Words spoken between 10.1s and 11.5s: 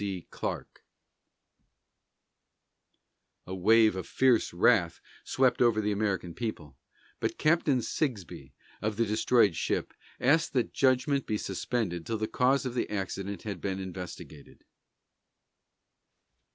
asked that judgment be